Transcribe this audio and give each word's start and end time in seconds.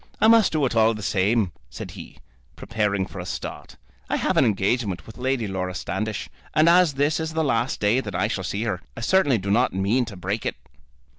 "I 0.19 0.27
must 0.27 0.51
do 0.51 0.65
it 0.65 0.75
all 0.75 0.95
the 0.95 1.03
same," 1.03 1.51
said 1.69 1.91
he, 1.91 2.17
preparing 2.55 3.05
for 3.05 3.19
a 3.19 3.25
start. 3.27 3.77
"I 4.09 4.15
have 4.15 4.35
an 4.35 4.43
engagement 4.45 5.05
with 5.05 5.19
Lady 5.19 5.47
Laura 5.47 5.75
Standish; 5.75 6.27
and 6.55 6.67
as 6.67 6.95
this 6.95 7.19
is 7.19 7.33
the 7.33 7.43
last 7.43 7.79
day 7.79 7.99
that 7.99 8.15
I 8.15 8.27
shall 8.27 8.43
see 8.43 8.63
her, 8.63 8.81
I 8.97 9.01
certainly 9.01 9.37
do 9.37 9.51
not 9.51 9.73
mean 9.75 10.05
to 10.05 10.15
break 10.17 10.43
it." 10.43 10.55